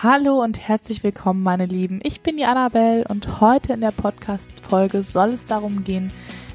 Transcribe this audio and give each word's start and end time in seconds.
Hallo 0.00 0.44
und 0.44 0.60
herzlich 0.60 1.02
willkommen, 1.02 1.42
meine 1.42 1.66
Lieben. 1.66 1.98
Ich 2.04 2.20
bin 2.20 2.36
die 2.36 2.44
Annabelle 2.44 3.04
und 3.08 3.40
heute 3.40 3.72
in 3.72 3.80
der 3.80 3.90
Podcast-Folge 3.90 5.02
soll 5.02 5.30
es 5.30 5.44
darum 5.44 5.82
gehen, 5.82 6.12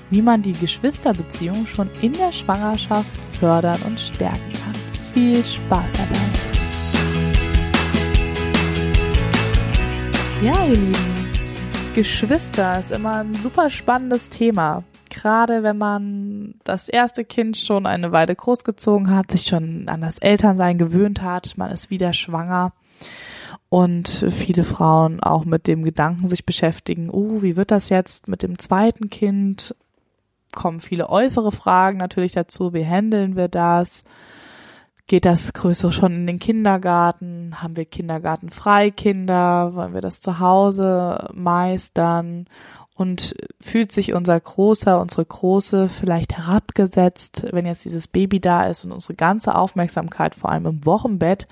wie 0.09 0.21
man 0.21 0.41
die 0.41 0.53
Geschwisterbeziehung 0.53 1.67
schon 1.67 1.89
in 2.01 2.13
der 2.13 2.31
Schwangerschaft 2.31 3.09
fördern 3.37 3.81
und 3.85 3.99
stärken 3.99 4.39
kann. 4.39 4.75
Viel 5.11 5.43
Spaß 5.43 5.83
dabei. 5.91 6.21
Ja, 10.41 10.65
ihr 10.65 10.77
Lieben, 10.77 11.27
Geschwister 11.95 12.79
ist 12.79 12.91
immer 12.91 13.15
ein 13.15 13.33
super 13.33 13.69
spannendes 13.69 14.29
Thema. 14.29 14.85
Gerade 15.09 15.63
wenn 15.63 15.77
man 15.77 16.53
das 16.63 16.87
erste 16.87 17.25
Kind 17.25 17.57
schon 17.57 17.87
eine 17.87 18.13
Weile 18.13 18.37
großgezogen 18.37 19.13
hat, 19.13 19.31
sich 19.31 19.47
schon 19.47 19.89
an 19.89 19.99
das 19.99 20.19
Elternsein 20.19 20.77
gewöhnt 20.77 21.21
hat, 21.21 21.57
man 21.57 21.71
ist 21.71 21.89
wieder 21.89 22.13
schwanger 22.13 22.71
und 23.73 24.27
viele 24.29 24.63
Frauen 24.63 25.19
auch 25.19 25.45
mit 25.45 25.65
dem 25.65 25.83
Gedanken 25.83 26.29
sich 26.29 26.45
beschäftigen, 26.45 27.09
uh, 27.09 27.41
wie 27.41 27.55
wird 27.55 27.71
das 27.71 27.89
jetzt 27.89 28.27
mit 28.27 28.43
dem 28.43 28.59
zweiten 28.59 29.09
Kind? 29.09 29.75
Kommen 30.53 30.79
viele 30.79 31.09
äußere 31.09 31.51
Fragen 31.51 31.97
natürlich 31.97 32.33
dazu, 32.33 32.75
wie 32.75 32.85
handeln 32.85 33.35
wir 33.35 33.47
das? 33.47 34.03
Geht 35.07 35.25
das 35.25 35.53
Größere 35.53 35.91
schon 35.91 36.13
in 36.13 36.27
den 36.27 36.37
Kindergarten? 36.37 37.63
Haben 37.63 37.75
wir 37.75 37.85
Kindergartenfreikinder? 37.85 39.73
Wollen 39.73 39.95
wir 39.95 40.01
das 40.01 40.21
zu 40.21 40.37
Hause 40.37 41.29
meistern? 41.33 42.45
Und 42.93 43.35
fühlt 43.59 43.91
sich 43.91 44.13
unser 44.13 44.39
Großer, 44.39 45.01
unsere 45.01 45.25
Große 45.25 45.89
vielleicht 45.89 46.37
herabgesetzt, 46.37 47.47
wenn 47.51 47.65
jetzt 47.65 47.85
dieses 47.85 48.07
Baby 48.07 48.39
da 48.39 48.65
ist 48.65 48.85
und 48.85 48.91
unsere 48.91 49.15
ganze 49.15 49.55
Aufmerksamkeit, 49.55 50.35
vor 50.35 50.51
allem 50.51 50.67
im 50.67 50.85
Wochenbett, 50.85 51.47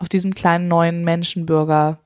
auf 0.00 0.08
diesem 0.08 0.34
kleinen 0.34 0.66
neuen 0.66 1.04
Menschenbürger 1.04 1.98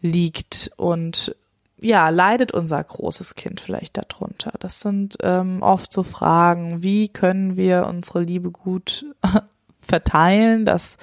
liegt 0.00 0.70
und 0.76 1.34
ja, 1.80 2.08
leidet 2.10 2.52
unser 2.52 2.82
großes 2.82 3.34
Kind 3.34 3.60
vielleicht 3.60 3.96
darunter? 3.96 4.52
Das 4.60 4.80
sind 4.80 5.16
ähm, 5.22 5.62
oft 5.62 5.92
so 5.92 6.02
Fragen, 6.02 6.82
wie 6.82 7.08
können 7.08 7.56
wir 7.56 7.86
unsere 7.86 8.22
Liebe 8.22 8.50
gut 8.50 9.06
verteilen, 9.80 10.64
dass 10.64 10.98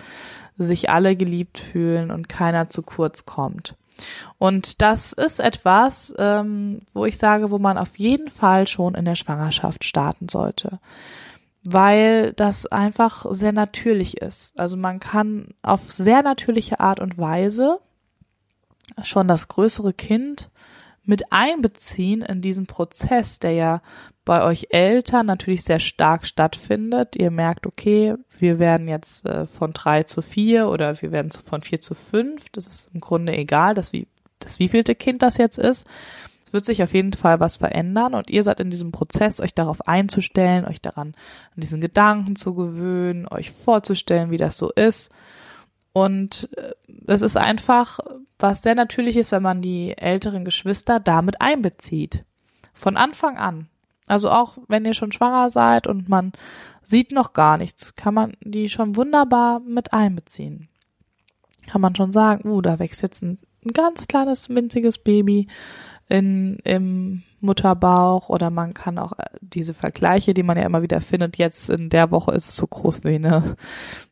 sich 0.57 0.89
alle 0.89 1.15
geliebt 1.15 1.59
fühlen 1.59 2.11
und 2.11 2.29
keiner 2.29 2.69
zu 2.69 2.83
kurz 2.83 3.25
kommt. 3.25 3.75
Und 4.37 4.81
das 4.81 5.13
ist 5.13 5.39
etwas, 5.39 6.13
ähm, 6.17 6.81
wo 6.93 7.05
ich 7.05 7.17
sage, 7.17 7.51
wo 7.51 7.59
man 7.59 7.77
auf 7.77 7.97
jeden 7.97 8.29
Fall 8.29 8.67
schon 8.67 8.95
in 8.95 9.05
der 9.05 9.15
Schwangerschaft 9.15 9.83
starten 9.83 10.29
sollte 10.29 10.79
weil 11.63 12.33
das 12.33 12.65
einfach 12.65 13.25
sehr 13.29 13.51
natürlich 13.51 14.17
ist. 14.17 14.57
Also 14.57 14.77
man 14.77 14.99
kann 14.99 15.49
auf 15.61 15.91
sehr 15.91 16.23
natürliche 16.23 16.79
Art 16.79 16.99
und 16.99 17.17
Weise 17.17 17.79
schon 19.03 19.27
das 19.27 19.47
größere 19.47 19.93
Kind 19.93 20.49
mit 21.03 21.31
einbeziehen 21.31 22.21
in 22.21 22.41
diesen 22.41 22.67
Prozess, 22.67 23.39
der 23.39 23.51
ja 23.53 23.81
bei 24.23 24.43
euch 24.43 24.67
Eltern 24.69 25.25
natürlich 25.25 25.63
sehr 25.63 25.79
stark 25.79 26.25
stattfindet. 26.25 27.15
Ihr 27.15 27.31
merkt, 27.31 27.65
okay, 27.65 28.15
wir 28.37 28.59
werden 28.59 28.87
jetzt 28.87 29.25
äh, 29.25 29.47
von 29.47 29.73
drei 29.73 30.03
zu 30.03 30.21
vier 30.21 30.67
oder 30.69 31.01
wir 31.01 31.11
werden 31.11 31.31
von 31.31 31.61
vier 31.61 31.81
zu 31.81 31.95
fünf. 31.95 32.49
Das 32.51 32.67
ist 32.67 32.89
im 32.93 32.99
Grunde 32.99 33.33
egal, 33.33 33.73
dass 33.73 33.93
wie, 33.93 34.07
das 34.39 34.59
wievielte 34.59 34.93
Kind 34.93 35.23
das 35.23 35.37
jetzt 35.37 35.57
ist 35.57 35.87
wird 36.51 36.65
sich 36.65 36.83
auf 36.83 36.93
jeden 36.93 37.13
Fall 37.13 37.39
was 37.39 37.57
verändern 37.57 38.13
und 38.13 38.29
ihr 38.29 38.43
seid 38.43 38.59
in 38.59 38.69
diesem 38.69 38.91
Prozess, 38.91 39.39
euch 39.39 39.53
darauf 39.53 39.87
einzustellen, 39.87 40.65
euch 40.65 40.81
daran, 40.81 41.09
an 41.55 41.61
diesen 41.61 41.81
Gedanken 41.81 42.35
zu 42.35 42.53
gewöhnen, 42.53 43.27
euch 43.27 43.51
vorzustellen, 43.51 44.31
wie 44.31 44.37
das 44.37 44.57
so 44.57 44.71
ist. 44.71 45.11
Und 45.93 46.49
äh, 46.57 46.71
es 47.07 47.21
ist 47.21 47.37
einfach 47.37 47.99
was 48.41 48.61
sehr 48.61 48.75
natürlich 48.75 49.17
ist, 49.17 49.31
wenn 49.31 49.43
man 49.43 49.61
die 49.61 49.97
älteren 49.97 50.45
Geschwister 50.45 50.99
damit 50.99 51.41
einbezieht. 51.41 52.25
Von 52.73 52.97
Anfang 52.97 53.37
an. 53.37 53.67
Also 54.07 54.29
auch 54.29 54.57
wenn 54.67 54.85
ihr 54.85 54.93
schon 54.93 55.11
schwanger 55.11 55.49
seid 55.49 55.87
und 55.87 56.09
man 56.09 56.33
sieht 56.83 57.11
noch 57.11 57.33
gar 57.33 57.57
nichts, 57.57 57.95
kann 57.95 58.13
man 58.13 58.33
die 58.41 58.69
schon 58.69 58.95
wunderbar 58.95 59.59
mit 59.59 59.93
einbeziehen. 59.93 60.67
Kann 61.67 61.81
man 61.81 61.95
schon 61.95 62.11
sagen, 62.11 62.49
uh, 62.49 62.61
da 62.61 62.79
wächst 62.79 63.03
jetzt 63.03 63.21
ein, 63.21 63.37
ein 63.63 63.71
ganz 63.71 64.07
kleines, 64.07 64.49
winziges 64.49 64.97
Baby 64.97 65.47
in, 66.11 66.57
im 66.63 67.23
Mutterbauch 67.39 68.29
oder 68.29 68.49
man 68.49 68.73
kann 68.73 68.99
auch 68.99 69.13
äh, 69.13 69.25
diese 69.39 69.73
Vergleiche, 69.73 70.33
die 70.33 70.43
man 70.43 70.57
ja 70.57 70.65
immer 70.65 70.81
wieder 70.81 70.99
findet, 70.99 71.37
jetzt 71.37 71.69
in 71.69 71.89
der 71.89 72.11
Woche 72.11 72.31
ist 72.33 72.49
es 72.49 72.55
so 72.55 72.67
groß 72.67 73.03
wie 73.03 73.15
eine, 73.15 73.55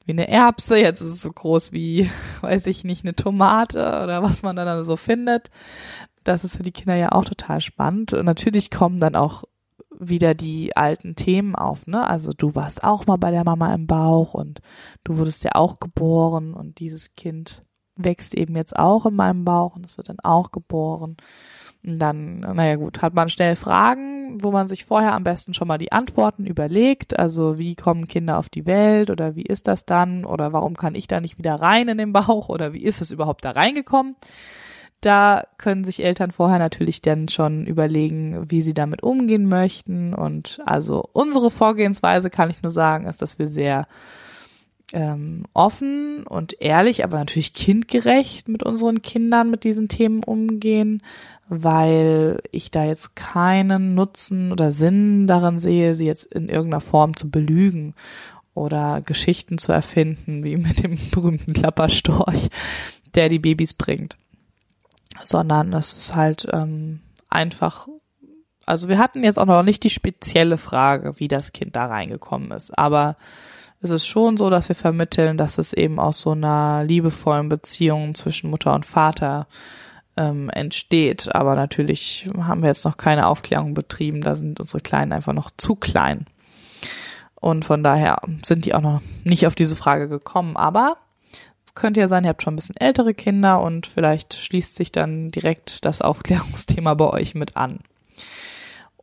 wie 0.05 0.13
eine 0.13 0.29
Erbse, 0.29 0.79
jetzt 0.79 1.01
ist 1.01 1.11
es 1.11 1.21
so 1.21 1.31
groß 1.31 1.73
wie, 1.73 2.09
weiß 2.41 2.67
ich 2.67 2.83
nicht, 2.83 3.03
eine 3.03 3.15
Tomate 3.15 3.79
oder 4.01 4.23
was 4.23 4.43
man 4.43 4.55
dann 4.55 4.83
so 4.85 4.95
findet. 4.95 5.49
Das 6.23 6.43
ist 6.43 6.57
für 6.57 6.63
die 6.63 6.71
Kinder 6.71 6.95
ja 6.95 7.11
auch 7.11 7.25
total 7.25 7.59
spannend. 7.59 8.13
Und 8.13 8.25
natürlich 8.25 8.71
kommen 8.71 8.99
dann 8.99 9.15
auch 9.15 9.43
wieder 9.99 10.33
die 10.33 10.77
alten 10.77 11.15
Themen 11.15 11.55
auf, 11.55 11.85
ne? 11.85 12.07
Also 12.07 12.31
du 12.31 12.55
warst 12.55 12.83
auch 12.83 13.05
mal 13.07 13.17
bei 13.17 13.31
der 13.31 13.43
Mama 13.43 13.73
im 13.73 13.87
Bauch 13.87 14.33
und 14.33 14.61
du 15.03 15.17
wurdest 15.17 15.43
ja 15.43 15.51
auch 15.55 15.79
geboren 15.79 16.53
und 16.53 16.79
dieses 16.79 17.15
Kind 17.15 17.61
wächst 17.97 18.33
eben 18.35 18.55
jetzt 18.55 18.77
auch 18.77 19.05
in 19.05 19.15
meinem 19.15 19.43
Bauch 19.43 19.75
und 19.75 19.85
es 19.85 19.97
wird 19.97 20.09
dann 20.09 20.19
auch 20.21 20.51
geboren. 20.51 21.17
Dann, 21.81 22.39
naja 22.41 22.75
gut, 22.75 23.01
hat 23.01 23.13
man 23.13 23.29
schnell 23.29 23.55
Fragen, 23.55 24.43
wo 24.43 24.51
man 24.51 24.67
sich 24.67 24.83
vorher 24.85 25.13
am 25.13 25.23
besten 25.23 25.53
schon 25.53 25.67
mal 25.67 25.77
die 25.77 25.93
Antworten 25.93 26.45
überlegt. 26.45 27.17
Also 27.17 27.57
wie 27.57 27.75
kommen 27.75 28.07
Kinder 28.07 28.37
auf 28.37 28.49
die 28.49 28.65
Welt 28.65 29.09
oder 29.09 29.35
wie 29.35 29.43
ist 29.43 29.67
das 29.67 29.85
dann 29.85 30.25
oder 30.25 30.51
warum 30.51 30.75
kann 30.75 30.95
ich 30.95 31.07
da 31.07 31.21
nicht 31.21 31.37
wieder 31.37 31.55
rein 31.55 31.87
in 31.87 31.97
den 31.97 32.11
Bauch 32.13 32.49
oder 32.49 32.73
wie 32.73 32.83
ist 32.83 33.01
es 33.01 33.11
überhaupt 33.11 33.45
da 33.45 33.51
reingekommen? 33.51 34.15
Da 35.01 35.43
können 35.57 35.85
sich 35.85 36.03
Eltern 36.03 36.31
vorher 36.31 36.59
natürlich 36.59 37.01
dann 37.01 37.29
schon 37.29 37.65
überlegen, 37.65 38.51
wie 38.51 38.61
sie 38.61 38.73
damit 38.73 39.01
umgehen 39.01 39.45
möchten. 39.45 40.13
Und 40.13 40.59
also 40.65 41.05
unsere 41.13 41.49
Vorgehensweise 41.49 42.29
kann 42.29 42.49
ich 42.49 42.61
nur 42.61 42.71
sagen, 42.71 43.07
ist, 43.07 43.21
dass 43.21 43.39
wir 43.39 43.47
sehr 43.47 43.87
ähm, 44.93 45.43
offen 45.53 46.25
und 46.25 46.61
ehrlich, 46.61 47.03
aber 47.03 47.17
natürlich 47.19 47.53
kindgerecht 47.53 48.47
mit 48.47 48.63
unseren 48.63 49.01
Kindern 49.01 49.49
mit 49.49 49.63
diesen 49.63 49.87
Themen 49.87 50.23
umgehen 50.23 51.01
weil 51.49 52.41
ich 52.51 52.69
da 52.69 52.85
jetzt 52.85 53.15
keinen 53.15 53.95
Nutzen 53.95 54.51
oder 54.51 54.71
Sinn 54.71 55.25
darin 55.25 55.57
sehe, 55.57 55.95
sie 55.95 56.05
jetzt 56.05 56.25
in 56.25 56.47
irgendeiner 56.47 56.79
Form 56.79 57.17
zu 57.17 57.29
belügen 57.29 57.95
oder 58.53 59.01
Geschichten 59.01 59.57
zu 59.57 59.71
erfinden, 59.71 60.43
wie 60.43 60.57
mit 60.57 60.83
dem 60.83 60.97
berühmten 61.11 61.53
Klapperstorch, 61.53 62.49
der 63.15 63.29
die 63.29 63.39
Babys 63.39 63.73
bringt. 63.73 64.15
Sondern 65.23 65.73
es 65.73 65.93
ist 65.93 66.15
halt 66.15 66.47
ähm, 66.53 67.01
einfach, 67.29 67.87
also 68.67 68.87
wir 68.87 68.99
hatten 68.99 69.23
jetzt 69.23 69.39
auch 69.39 69.47
noch 69.47 69.63
nicht 69.63 69.83
die 69.83 69.89
spezielle 69.89 70.57
Frage, 70.57 71.19
wie 71.19 71.27
das 71.27 71.51
Kind 71.51 71.75
da 71.75 71.87
reingekommen 71.87 72.51
ist, 72.51 72.77
aber 72.77 73.17
es 73.81 73.89
ist 73.89 74.07
schon 74.07 74.37
so, 74.37 74.49
dass 74.49 74.67
wir 74.67 74.75
vermitteln, 74.75 75.37
dass 75.37 75.57
es 75.57 75.73
eben 75.73 75.99
aus 75.99 76.19
so 76.19 76.31
einer 76.31 76.83
liebevollen 76.83 77.49
Beziehung 77.49 78.13
zwischen 78.13 78.49
Mutter 78.49 78.73
und 78.73 78.85
Vater 78.85 79.47
ähm, 80.17 80.49
entsteht. 80.49 81.33
Aber 81.33 81.55
natürlich 81.55 82.29
haben 82.37 82.61
wir 82.61 82.67
jetzt 82.67 82.85
noch 82.85 82.97
keine 82.97 83.27
Aufklärung 83.27 83.73
betrieben. 83.73 84.21
Da 84.21 84.35
sind 84.35 84.59
unsere 84.59 84.81
Kleinen 84.81 85.13
einfach 85.13 85.33
noch 85.33 85.49
zu 85.55 85.75
klein. 85.75 86.25
Und 87.35 87.63
von 87.63 87.83
daher 87.83 88.21
sind 88.43 88.65
die 88.65 88.75
auch 88.75 88.81
noch 88.81 89.01
nicht 89.23 89.47
auf 89.47 89.55
diese 89.55 89.77
Frage 89.77 90.09
gekommen. 90.09 90.57
Aber 90.57 90.97
es 91.65 91.73
könnte 91.73 92.01
ja 92.01 92.09
sein, 92.09 92.25
ihr 92.25 92.31
habt 92.31 92.43
schon 92.43 92.53
ein 92.53 92.57
bisschen 92.57 92.75
ältere 92.75 93.13
Kinder 93.13 93.61
und 93.61 93.87
vielleicht 93.87 94.33
schließt 94.33 94.75
sich 94.75 94.91
dann 94.91 95.31
direkt 95.31 95.85
das 95.85 96.01
Aufklärungsthema 96.01 96.95
bei 96.95 97.05
euch 97.05 97.33
mit 97.33 97.55
an. 97.55 97.79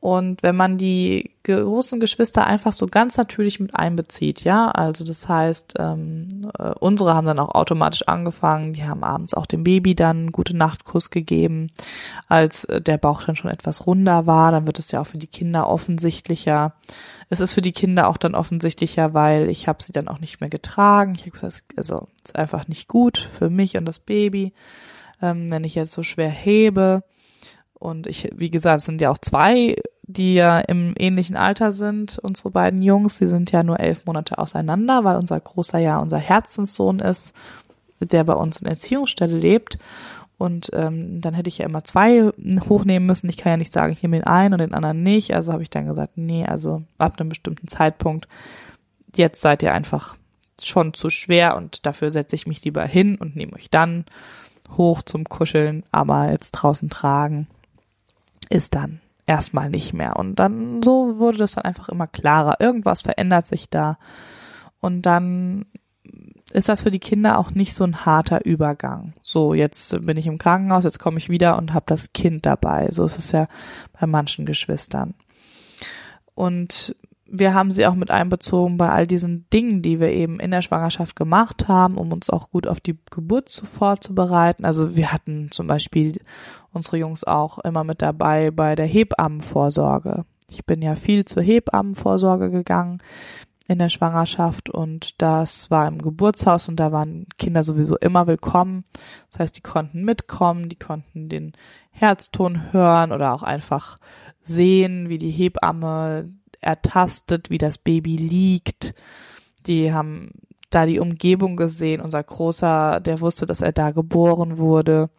Und 0.06 0.44
wenn 0.44 0.54
man 0.54 0.78
die 0.78 1.32
großen 1.42 1.98
Geschwister 1.98 2.46
einfach 2.46 2.72
so 2.72 2.86
ganz 2.86 3.16
natürlich 3.16 3.58
mit 3.58 3.74
einbezieht, 3.74 4.44
ja, 4.44 4.70
also 4.70 5.04
das 5.04 5.28
heißt, 5.28 5.74
ähm, 5.80 6.48
äh, 6.56 6.74
unsere 6.78 7.12
haben 7.12 7.26
dann 7.26 7.40
auch 7.40 7.52
automatisch 7.52 8.06
angefangen, 8.06 8.72
die 8.72 8.84
haben 8.84 9.02
abends 9.02 9.34
auch 9.34 9.46
dem 9.46 9.64
Baby 9.64 9.96
dann 9.96 10.16
einen 10.16 10.30
gute 10.30 10.56
Nachtkuss 10.56 11.10
gegeben, 11.10 11.72
als 12.28 12.62
äh, 12.66 12.80
der 12.80 12.98
Bauch 12.98 13.24
dann 13.24 13.34
schon 13.34 13.50
etwas 13.50 13.84
runder 13.88 14.28
war, 14.28 14.52
dann 14.52 14.68
wird 14.68 14.78
es 14.78 14.92
ja 14.92 15.00
auch 15.00 15.08
für 15.08 15.18
die 15.18 15.26
Kinder 15.26 15.68
offensichtlicher. 15.68 16.74
Es 17.28 17.40
ist 17.40 17.54
für 17.54 17.62
die 17.62 17.72
Kinder 17.72 18.06
auch 18.06 18.16
dann 18.16 18.36
offensichtlicher, 18.36 19.12
weil 19.12 19.50
ich 19.50 19.66
habe 19.66 19.82
sie 19.82 19.92
dann 19.92 20.06
auch 20.06 20.20
nicht 20.20 20.40
mehr 20.40 20.50
getragen. 20.50 21.14
Ich 21.16 21.22
habe 21.22 21.32
gesagt, 21.32 21.64
also 21.76 22.06
ist 22.24 22.36
einfach 22.36 22.68
nicht 22.68 22.86
gut 22.86 23.28
für 23.32 23.50
mich 23.50 23.76
und 23.76 23.86
das 23.86 23.98
Baby, 23.98 24.52
ähm, 25.20 25.50
wenn 25.50 25.64
ich 25.64 25.74
jetzt 25.74 25.90
so 25.90 26.04
schwer 26.04 26.30
hebe. 26.30 27.02
Und 27.78 28.06
ich, 28.06 28.30
wie 28.34 28.50
gesagt, 28.50 28.80
es 28.80 28.86
sind 28.86 29.02
ja 29.02 29.10
auch 29.10 29.18
zwei, 29.18 29.76
die 30.06 30.34
ja 30.34 30.58
im 30.58 30.94
ähnlichen 30.98 31.36
Alter 31.36 31.72
sind, 31.72 32.18
unsere 32.18 32.50
beiden 32.50 32.80
Jungs. 32.80 33.18
Die 33.18 33.26
sind 33.26 33.50
ja 33.50 33.62
nur 33.62 33.80
elf 33.80 34.06
Monate 34.06 34.38
auseinander, 34.38 35.04
weil 35.04 35.16
unser 35.16 35.40
großer 35.40 35.78
ja 35.78 35.98
unser 35.98 36.18
Herzenssohn 36.18 37.00
ist, 37.00 37.34
der 38.00 38.24
bei 38.24 38.34
uns 38.34 38.60
in 38.60 38.68
Erziehungsstelle 38.68 39.36
lebt. 39.36 39.78
Und 40.38 40.70
ähm, 40.74 41.20
dann 41.22 41.34
hätte 41.34 41.48
ich 41.48 41.58
ja 41.58 41.64
immer 41.64 41.82
zwei 41.82 42.30
hochnehmen 42.68 43.06
müssen. 43.06 43.28
Ich 43.28 43.38
kann 43.38 43.52
ja 43.52 43.56
nicht 43.56 43.72
sagen, 43.72 43.92
ich 43.92 44.02
nehme 44.02 44.18
den 44.18 44.26
einen 44.26 44.52
und 44.52 44.60
den 44.60 44.74
anderen 44.74 45.02
nicht. 45.02 45.34
Also 45.34 45.52
habe 45.52 45.62
ich 45.62 45.70
dann 45.70 45.86
gesagt, 45.86 46.12
nee, 46.16 46.44
also 46.44 46.82
ab 46.98 47.18
einem 47.18 47.30
bestimmten 47.30 47.68
Zeitpunkt, 47.68 48.28
jetzt 49.14 49.40
seid 49.40 49.62
ihr 49.62 49.72
einfach 49.72 50.14
schon 50.62 50.94
zu 50.94 51.10
schwer 51.10 51.56
und 51.56 51.86
dafür 51.86 52.10
setze 52.10 52.36
ich 52.36 52.46
mich 52.46 52.64
lieber 52.64 52.84
hin 52.84 53.16
und 53.16 53.34
nehme 53.34 53.54
euch 53.54 53.70
dann 53.70 54.04
hoch 54.76 55.02
zum 55.02 55.24
Kuscheln, 55.24 55.84
aber 55.90 56.30
jetzt 56.30 56.52
draußen 56.52 56.90
tragen 56.90 57.46
ist 58.48 58.74
dann 58.74 59.00
erstmal 59.26 59.70
nicht 59.70 59.92
mehr. 59.92 60.16
Und 60.16 60.36
dann 60.36 60.82
so 60.82 61.18
wurde 61.18 61.38
das 61.38 61.52
dann 61.52 61.64
einfach 61.64 61.88
immer 61.88 62.06
klarer. 62.06 62.60
Irgendwas 62.60 63.02
verändert 63.02 63.46
sich 63.46 63.68
da. 63.68 63.98
Und 64.80 65.02
dann 65.02 65.66
ist 66.52 66.68
das 66.68 66.82
für 66.82 66.90
die 66.90 67.00
Kinder 67.00 67.38
auch 67.38 67.50
nicht 67.50 67.74
so 67.74 67.84
ein 67.84 68.06
harter 68.06 68.44
Übergang. 68.44 69.14
So, 69.22 69.52
jetzt 69.52 70.06
bin 70.06 70.16
ich 70.16 70.26
im 70.26 70.38
Krankenhaus, 70.38 70.84
jetzt 70.84 71.00
komme 71.00 71.18
ich 71.18 71.28
wieder 71.28 71.58
und 71.58 71.74
habe 71.74 71.86
das 71.88 72.12
Kind 72.12 72.46
dabei. 72.46 72.88
So 72.90 73.04
ist 73.04 73.18
es 73.18 73.32
ja 73.32 73.48
bei 73.98 74.06
manchen 74.06 74.46
Geschwistern. 74.46 75.14
Und 76.34 76.94
wir 77.28 77.54
haben 77.54 77.70
sie 77.70 77.86
auch 77.86 77.94
mit 77.94 78.10
einbezogen 78.10 78.76
bei 78.76 78.90
all 78.90 79.06
diesen 79.06 79.48
Dingen, 79.50 79.82
die 79.82 80.00
wir 80.00 80.10
eben 80.10 80.38
in 80.38 80.50
der 80.50 80.62
Schwangerschaft 80.62 81.16
gemacht 81.16 81.68
haben, 81.68 81.96
um 81.98 82.12
uns 82.12 82.30
auch 82.30 82.50
gut 82.50 82.66
auf 82.66 82.80
die 82.80 82.98
Geburt 83.10 83.50
vorzubereiten. 83.50 84.64
Also 84.64 84.96
wir 84.96 85.12
hatten 85.12 85.50
zum 85.50 85.66
Beispiel 85.66 86.20
unsere 86.72 86.98
Jungs 86.98 87.24
auch 87.24 87.58
immer 87.58 87.84
mit 87.84 88.02
dabei 88.02 88.50
bei 88.50 88.76
der 88.76 88.86
Hebammenvorsorge. 88.86 90.24
Ich 90.48 90.64
bin 90.64 90.82
ja 90.82 90.94
viel 90.94 91.24
zur 91.24 91.42
Hebammenvorsorge 91.42 92.50
gegangen 92.50 92.98
in 93.68 93.78
der 93.80 93.88
Schwangerschaft 93.88 94.70
und 94.70 95.20
das 95.20 95.70
war 95.72 95.88
im 95.88 96.00
Geburtshaus 96.00 96.68
und 96.68 96.76
da 96.76 96.92
waren 96.92 97.26
Kinder 97.36 97.64
sowieso 97.64 97.96
immer 97.96 98.28
willkommen. 98.28 98.84
Das 99.30 99.40
heißt, 99.40 99.56
die 99.56 99.62
konnten 99.62 100.04
mitkommen, 100.04 100.68
die 100.68 100.78
konnten 100.78 101.28
den 101.28 101.52
Herzton 101.90 102.72
hören 102.72 103.10
oder 103.10 103.34
auch 103.34 103.42
einfach 103.42 103.96
sehen, 104.42 105.08
wie 105.08 105.18
die 105.18 105.32
Hebamme 105.32 106.30
ertastet, 106.66 107.48
wie 107.48 107.58
das 107.58 107.78
Baby 107.78 108.16
liegt. 108.16 108.94
Die 109.66 109.92
haben 109.92 110.30
da 110.70 110.84
die 110.84 111.00
Umgebung 111.00 111.56
gesehen. 111.56 112.00
Unser 112.00 112.22
Großer, 112.22 113.00
der 113.00 113.20
wusste, 113.20 113.46
dass 113.46 113.60
er 113.60 113.72
da 113.72 113.92
geboren 113.92 114.58
wurde. 114.58 115.10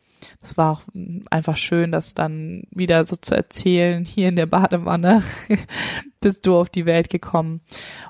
Das 0.41 0.57
war 0.57 0.71
auch 0.71 0.81
einfach 1.29 1.57
schön, 1.57 1.91
das 1.91 2.13
dann 2.13 2.63
wieder 2.71 3.03
so 3.03 3.15
zu 3.15 3.35
erzählen. 3.35 4.03
Hier 4.03 4.29
in 4.29 4.35
der 4.35 4.47
Badewanne 4.47 5.23
bist 6.21 6.45
du 6.45 6.57
auf 6.59 6.69
die 6.69 6.85
Welt 6.85 7.09
gekommen. 7.09 7.61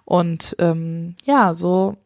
Und 0.06 0.56
ähm, 0.60 1.16
ja, 1.26 1.54
so 1.54 1.98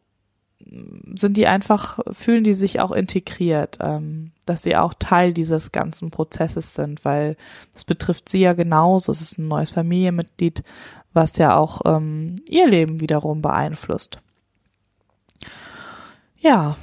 sind 1.14 1.36
die 1.36 1.46
einfach, 1.46 1.98
fühlen 2.12 2.44
die 2.44 2.54
sich 2.54 2.80
auch 2.80 2.92
integriert, 2.92 3.78
ähm, 3.80 4.32
dass 4.46 4.62
sie 4.62 4.76
auch 4.76 4.94
Teil 4.94 5.32
dieses 5.32 5.72
ganzen 5.72 6.10
Prozesses 6.10 6.74
sind, 6.74 7.04
weil 7.04 7.36
es 7.74 7.84
betrifft 7.84 8.28
sie 8.28 8.40
ja 8.40 8.52
genauso. 8.52 9.12
Es 9.12 9.20
ist 9.20 9.38
ein 9.38 9.48
neues 9.48 9.70
Familienmitglied, 9.70 10.62
was 11.12 11.36
ja 11.38 11.56
auch 11.56 11.82
ähm, 11.84 12.36
ihr 12.48 12.68
Leben 12.68 13.00
wiederum 13.00 13.42
beeinflusst. 13.42 14.18
Ja, 16.38 16.76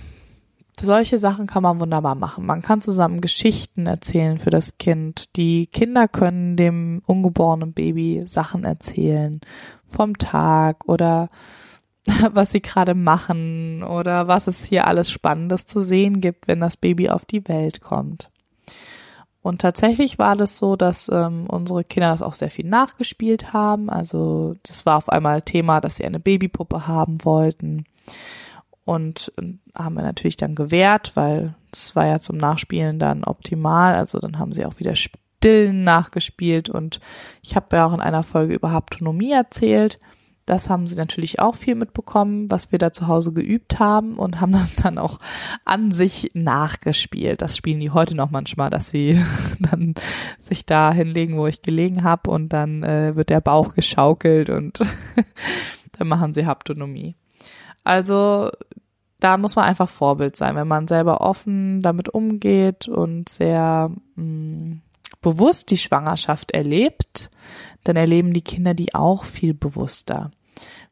solche 0.79 1.19
Sachen 1.19 1.47
kann 1.47 1.63
man 1.63 1.79
wunderbar 1.79 2.15
machen. 2.15 2.45
Man 2.45 2.61
kann 2.61 2.81
zusammen 2.81 3.21
Geschichten 3.21 3.85
erzählen 3.85 4.39
für 4.39 4.49
das 4.49 4.77
Kind. 4.77 5.35
Die 5.35 5.67
Kinder 5.67 6.07
können 6.07 6.55
dem 6.55 7.01
ungeborenen 7.05 7.73
Baby 7.73 8.23
Sachen 8.27 8.63
erzählen 8.63 9.41
vom 9.87 10.17
Tag 10.17 10.87
oder 10.87 11.29
was 12.33 12.51
sie 12.51 12.61
gerade 12.61 12.95
machen 12.95 13.83
oder 13.83 14.27
was 14.27 14.47
es 14.47 14.63
hier 14.63 14.87
alles 14.87 15.11
Spannendes 15.11 15.65
zu 15.65 15.81
sehen 15.81 16.21
gibt, 16.21 16.47
wenn 16.47 16.59
das 16.59 16.77
Baby 16.77 17.09
auf 17.09 17.25
die 17.25 17.47
Welt 17.47 17.81
kommt. 17.81 18.29
Und 19.41 19.61
tatsächlich 19.61 20.19
war 20.19 20.35
das 20.35 20.57
so, 20.57 20.75
dass 20.75 21.09
ähm, 21.09 21.45
unsere 21.47 21.83
Kinder 21.83 22.09
das 22.09 22.21
auch 22.21 22.33
sehr 22.33 22.51
viel 22.51 22.67
nachgespielt 22.67 23.53
haben. 23.53 23.89
Also 23.89 24.55
das 24.63 24.85
war 24.85 24.97
auf 24.97 25.09
einmal 25.09 25.41
Thema, 25.41 25.79
dass 25.79 25.95
sie 25.95 26.05
eine 26.05 26.19
Babypuppe 26.19 26.87
haben 26.87 27.23
wollten. 27.23 27.85
Und 28.83 29.31
äh, 29.41 29.53
haben 29.75 29.95
wir 29.95 30.03
natürlich 30.03 30.35
dann 30.35 30.55
gewährt, 30.55 31.15
weil 31.15 31.55
das 31.71 31.95
war 31.95 32.05
ja 32.05 32.19
zum 32.19 32.35
Nachspielen 32.35 32.99
dann 32.99 33.23
optimal. 33.23 33.95
Also 33.95 34.19
dann 34.19 34.39
haben 34.39 34.51
sie 34.51 34.65
auch 34.65 34.77
wieder 34.79 34.95
Stillen 34.95 35.85
nachgespielt. 35.85 36.69
Und 36.69 36.99
ich 37.41 37.55
habe 37.55 37.77
ja 37.77 37.85
auch 37.85 37.93
in 37.93 38.01
einer 38.01 38.23
Folge 38.23 38.53
über 38.53 38.71
Haptonomie 38.71 39.31
erzählt. 39.31 39.99
Das 40.49 40.67
haben 40.67 40.87
sie 40.87 40.95
natürlich 40.95 41.37
auch 41.39 41.53
viel 41.53 41.75
mitbekommen, 41.75 42.49
was 42.49 42.71
wir 42.71 42.79
da 42.79 42.91
zu 42.91 43.05
Hause 43.05 43.33
geübt 43.33 43.77
haben 43.77 44.17
und 44.17 44.41
haben 44.41 44.51
das 44.51 44.73
dann 44.73 44.97
auch 44.97 45.19
an 45.63 45.91
sich 45.91 46.31
nachgespielt. 46.33 47.43
Das 47.43 47.55
spielen 47.55 47.79
die 47.79 47.91
heute 47.91 48.15
noch 48.15 48.31
manchmal, 48.31 48.71
dass 48.71 48.89
sie 48.89 49.23
dann 49.59 49.93
sich 50.39 50.65
da 50.65 50.91
hinlegen, 50.91 51.37
wo 51.37 51.45
ich 51.45 51.61
gelegen 51.61 52.03
habe 52.03 52.31
und 52.31 52.49
dann 52.49 52.81
äh, 52.81 53.15
wird 53.15 53.29
der 53.29 53.41
Bauch 53.41 53.75
geschaukelt 53.75 54.49
und 54.49 54.79
dann 55.91 56.07
machen 56.07 56.33
sie 56.33 56.47
Haptonomie. 56.47 57.15
Also 57.83 58.49
da 59.19 59.37
muss 59.37 59.55
man 59.55 59.65
einfach 59.65 59.87
Vorbild 59.87 60.35
sein, 60.35 60.55
wenn 60.55 60.67
man 60.67 60.87
selber 60.87 61.21
offen 61.21 61.83
damit 61.83 62.09
umgeht 62.09 62.87
und 62.87 63.29
sehr 63.29 63.91
mh, 64.15 64.23
mm, 64.23 64.81
bewusst 65.21 65.69
die 65.69 65.77
Schwangerschaft 65.77 66.49
erlebt, 66.49 67.29
dann 67.83 67.97
erleben 67.97 68.33
die 68.33 68.41
Kinder 68.41 68.73
die 68.73 68.95
auch 68.95 69.25
viel 69.25 69.53
bewusster. 69.53 70.31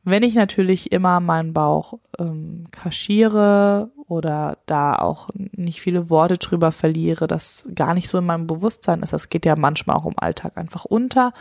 Wenn 0.10 0.24
ich 0.24 0.36
natürlich 0.36 0.94
immer 0.94 1.20
meinen 1.20 1.52
Bauch 1.52 1.96
ähm, 2.18 2.68
kaschiere 2.72 3.92
oder 4.08 4.58
da 4.66 4.96
auch 4.96 5.28
nicht 5.36 5.82
viele 5.82 6.10
Worte 6.10 6.38
drüber 6.38 6.72
verliere, 6.72 7.28
das 7.28 7.68
gar 7.76 7.94
nicht 7.94 8.08
so 8.08 8.18
in 8.20 8.26
meinem 8.26 8.48
Bewusstsein 8.48 9.04
ist, 9.04 9.12
das 9.12 9.28
geht 9.28 9.46
ja 9.46 9.58
manchmal 9.58 9.98
auch 9.98 10.06
im 10.06 10.18
Alltag 10.18 10.58
einfach 10.58 10.86
unter. 10.86 11.34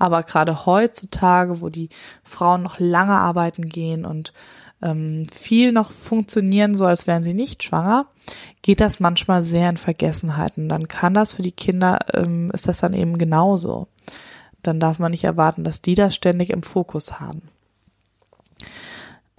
Aber 0.00 0.24
gerade 0.24 0.66
heutzutage, 0.66 1.60
wo 1.60 1.68
die 1.68 1.90
Frauen 2.24 2.64
noch 2.64 2.80
lange 2.80 3.12
arbeiten 3.12 3.68
gehen 3.68 4.04
und 4.04 4.32
ähm, 4.82 5.22
viel 5.32 5.70
noch 5.70 5.92
funktionieren 5.92 6.74
soll, 6.74 6.88
als 6.88 7.06
wären 7.06 7.22
sie 7.22 7.34
nicht 7.34 7.62
schwanger, 7.62 8.06
geht 8.62 8.80
das 8.80 8.98
manchmal 8.98 9.42
sehr 9.42 9.70
in 9.70 9.76
Vergessenheiten. 9.76 10.68
Dann 10.68 10.88
kann 10.88 11.14
das 11.14 11.34
für 11.34 11.42
die 11.42 11.52
Kinder, 11.52 12.00
ähm, 12.14 12.50
ist 12.52 12.66
das 12.66 12.80
dann 12.80 12.94
eben 12.94 13.16
genauso. 13.16 13.86
Dann 14.64 14.80
darf 14.80 14.98
man 14.98 15.12
nicht 15.12 15.22
erwarten, 15.22 15.62
dass 15.62 15.82
die 15.82 15.94
das 15.94 16.16
ständig 16.16 16.50
im 16.50 16.64
Fokus 16.64 17.20
haben. 17.20 17.42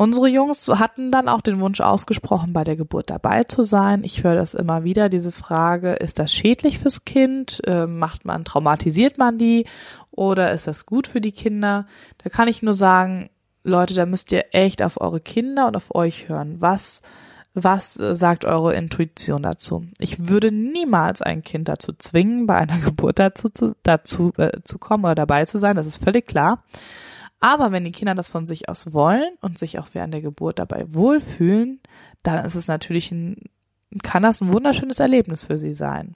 Unsere 0.01 0.29
Jungs 0.29 0.69
hatten 0.69 1.11
dann 1.11 1.27
auch 1.27 1.41
den 1.41 1.59
Wunsch 1.59 1.81
ausgesprochen, 1.81 2.53
bei 2.53 2.63
der 2.63 2.77
Geburt 2.77 3.09
dabei 3.09 3.43
zu 3.43 3.63
sein. 3.63 4.05
Ich 4.05 4.23
höre 4.23 4.35
das 4.35 4.53
immer 4.53 4.85
wieder, 4.85 5.09
diese 5.09 5.33
Frage, 5.33 5.91
ist 5.91 6.19
das 6.19 6.33
schädlich 6.33 6.79
fürs 6.79 7.03
Kind? 7.03 7.59
Äh, 7.67 7.85
macht 7.85 8.23
man, 8.23 8.45
traumatisiert 8.45 9.17
man 9.17 9.37
die? 9.37 9.65
Oder 10.11 10.53
ist 10.53 10.67
das 10.67 10.85
gut 10.85 11.07
für 11.07 11.19
die 11.19 11.33
Kinder? 11.33 11.85
Da 12.23 12.29
kann 12.29 12.47
ich 12.47 12.63
nur 12.63 12.73
sagen, 12.73 13.29
Leute, 13.65 13.93
da 13.93 14.05
müsst 14.05 14.31
ihr 14.31 14.45
echt 14.51 14.81
auf 14.81 15.01
eure 15.01 15.19
Kinder 15.19 15.67
und 15.67 15.75
auf 15.75 15.93
euch 15.93 16.29
hören. 16.29 16.61
Was, 16.61 17.01
was 17.53 17.95
sagt 17.95 18.45
eure 18.45 18.73
Intuition 18.75 19.43
dazu? 19.43 19.85
Ich 19.99 20.29
würde 20.29 20.49
niemals 20.49 21.21
ein 21.21 21.43
Kind 21.43 21.67
dazu 21.67 21.91
zwingen, 21.91 22.47
bei 22.47 22.55
einer 22.55 22.77
Geburt 22.85 23.19
dazu, 23.19 23.49
zu, 23.49 23.75
dazu 23.83 24.31
äh, 24.37 24.61
zu 24.63 24.77
kommen 24.77 25.03
oder 25.03 25.15
dabei 25.15 25.43
zu 25.43 25.57
sein. 25.57 25.75
Das 25.75 25.87
ist 25.87 26.01
völlig 26.01 26.25
klar. 26.25 26.63
Aber 27.39 27.71
wenn 27.71 27.85
die 27.85 27.91
Kinder 27.91 28.15
das 28.15 28.29
von 28.29 28.47
sich 28.47 28.67
aus 28.69 28.93
wollen 28.93 29.33
und 29.41 29.57
sich 29.57 29.79
auch 29.79 29.89
während 29.93 30.13
der 30.13 30.21
Geburt 30.21 30.59
dabei 30.59 30.93
wohlfühlen, 30.93 31.79
dann 32.23 32.45
ist 32.45 32.55
es 32.55 32.67
natürlich 32.67 33.11
ein, 33.11 33.37
kann 34.03 34.23
das 34.23 34.41
ein 34.41 34.51
wunderschönes 34.51 34.99
Erlebnis 34.99 35.45
für 35.45 35.57
sie 35.57 35.73
sein. 35.73 36.15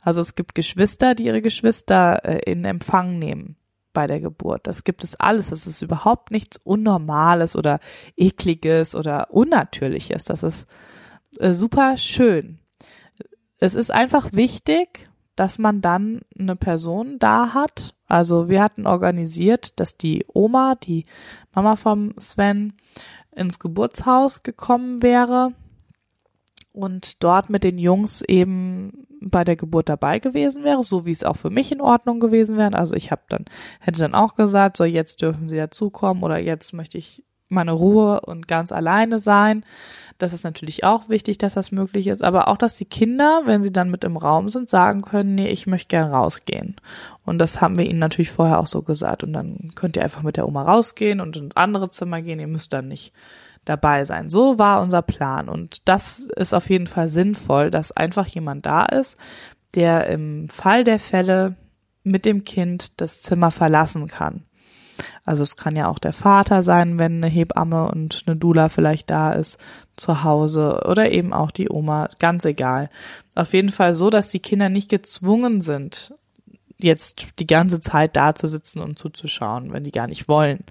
Also 0.00 0.20
es 0.20 0.34
gibt 0.34 0.54
Geschwister, 0.54 1.14
die 1.14 1.26
ihre 1.26 1.42
Geschwister 1.42 2.24
äh, 2.24 2.50
in 2.50 2.64
Empfang 2.64 3.18
nehmen 3.18 3.56
bei 3.92 4.06
der 4.06 4.20
Geburt. 4.20 4.66
Das 4.66 4.84
gibt 4.84 5.04
es 5.04 5.16
alles. 5.16 5.50
Das 5.50 5.66
ist 5.66 5.80
überhaupt 5.80 6.30
nichts 6.30 6.58
Unnormales 6.58 7.56
oder 7.56 7.80
Ekliges 8.16 8.94
oder 8.94 9.30
Unnatürliches. 9.30 10.24
Das 10.24 10.42
ist 10.42 10.66
äh, 11.38 11.52
super 11.52 11.96
schön. 11.96 12.58
Es 13.58 13.74
ist 13.74 13.90
einfach 13.90 14.32
wichtig, 14.32 15.08
dass 15.36 15.58
man 15.58 15.80
dann 15.80 16.22
eine 16.38 16.56
Person 16.56 17.18
da 17.18 17.54
hat. 17.54 17.94
Also 18.06 18.48
wir 18.48 18.62
hatten 18.62 18.86
organisiert, 18.86 19.78
dass 19.80 19.96
die 19.96 20.24
Oma, 20.32 20.74
die 20.76 21.06
Mama 21.54 21.76
vom 21.76 22.14
Sven, 22.18 22.74
ins 23.34 23.58
Geburtshaus 23.58 24.42
gekommen 24.42 25.02
wäre 25.02 25.52
und 26.72 27.22
dort 27.22 27.50
mit 27.50 27.64
den 27.64 27.78
Jungs 27.78 28.22
eben 28.22 29.06
bei 29.20 29.44
der 29.44 29.56
Geburt 29.56 29.88
dabei 29.88 30.18
gewesen 30.18 30.64
wäre, 30.64 30.84
so 30.84 31.06
wie 31.06 31.10
es 31.10 31.24
auch 31.24 31.36
für 31.36 31.50
mich 31.50 31.72
in 31.72 31.80
Ordnung 31.80 32.20
gewesen 32.20 32.56
wäre. 32.56 32.74
Also 32.74 32.94
ich 32.94 33.10
habe 33.10 33.22
dann 33.28 33.46
hätte 33.80 34.00
dann 34.00 34.14
auch 34.14 34.34
gesagt, 34.34 34.76
so 34.76 34.84
jetzt 34.84 35.22
dürfen 35.22 35.48
sie 35.48 35.56
dazukommen 35.56 36.22
oder 36.22 36.38
jetzt 36.38 36.72
möchte 36.72 36.98
ich 36.98 37.24
meine 37.54 37.72
Ruhe 37.72 38.20
und 38.20 38.48
ganz 38.48 38.72
alleine 38.72 39.18
sein. 39.18 39.64
Das 40.18 40.32
ist 40.32 40.44
natürlich 40.44 40.84
auch 40.84 41.08
wichtig, 41.08 41.38
dass 41.38 41.54
das 41.54 41.72
möglich 41.72 42.06
ist, 42.06 42.22
aber 42.22 42.48
auch, 42.48 42.56
dass 42.56 42.76
die 42.76 42.84
Kinder, 42.84 43.42
wenn 43.46 43.62
sie 43.62 43.72
dann 43.72 43.90
mit 43.90 44.04
im 44.04 44.16
Raum 44.16 44.48
sind, 44.48 44.68
sagen 44.68 45.02
können, 45.02 45.34
nee, 45.34 45.48
ich 45.48 45.66
möchte 45.66 45.88
gern 45.88 46.12
rausgehen. 46.12 46.76
Und 47.24 47.38
das 47.38 47.60
haben 47.60 47.76
wir 47.76 47.86
ihnen 47.86 47.98
natürlich 47.98 48.30
vorher 48.30 48.60
auch 48.60 48.66
so 48.66 48.82
gesagt. 48.82 49.24
Und 49.24 49.32
dann 49.32 49.72
könnt 49.74 49.96
ihr 49.96 50.04
einfach 50.04 50.22
mit 50.22 50.36
der 50.36 50.46
Oma 50.46 50.62
rausgehen 50.62 51.20
und 51.20 51.36
ins 51.36 51.56
andere 51.56 51.90
Zimmer 51.90 52.22
gehen. 52.22 52.38
Ihr 52.38 52.46
müsst 52.46 52.72
dann 52.72 52.86
nicht 52.86 53.12
dabei 53.64 54.04
sein. 54.04 54.30
So 54.30 54.58
war 54.58 54.82
unser 54.82 55.02
Plan. 55.02 55.48
Und 55.48 55.88
das 55.88 56.20
ist 56.20 56.54
auf 56.54 56.70
jeden 56.70 56.86
Fall 56.86 57.08
sinnvoll, 57.08 57.70
dass 57.70 57.92
einfach 57.92 58.26
jemand 58.28 58.66
da 58.66 58.84
ist, 58.84 59.18
der 59.74 60.06
im 60.06 60.48
Fall 60.48 60.84
der 60.84 61.00
Fälle 61.00 61.56
mit 62.04 62.24
dem 62.24 62.44
Kind 62.44 63.00
das 63.00 63.22
Zimmer 63.22 63.50
verlassen 63.50 64.06
kann. 64.06 64.44
Also 65.24 65.42
es 65.42 65.56
kann 65.56 65.76
ja 65.76 65.88
auch 65.88 65.98
der 65.98 66.12
Vater 66.12 66.62
sein, 66.62 66.98
wenn 66.98 67.16
eine 67.16 67.28
Hebamme 67.28 67.90
und 67.90 68.24
eine 68.26 68.36
Dula 68.36 68.68
vielleicht 68.68 69.10
da 69.10 69.32
ist 69.32 69.58
zu 69.96 70.24
Hause 70.24 70.82
oder 70.86 71.10
eben 71.10 71.32
auch 71.32 71.50
die 71.50 71.70
Oma, 71.70 72.08
ganz 72.18 72.44
egal. 72.44 72.90
Auf 73.34 73.52
jeden 73.52 73.70
Fall 73.70 73.92
so, 73.92 74.10
dass 74.10 74.30
die 74.30 74.40
Kinder 74.40 74.68
nicht 74.68 74.88
gezwungen 74.88 75.60
sind, 75.60 76.14
jetzt 76.78 77.26
die 77.38 77.46
ganze 77.46 77.80
Zeit 77.80 78.16
da 78.16 78.34
zu 78.34 78.46
sitzen 78.46 78.80
und 78.80 78.98
zuzuschauen, 78.98 79.72
wenn 79.72 79.84
die 79.84 79.92
gar 79.92 80.06
nicht 80.06 80.28
wollen, 80.28 80.64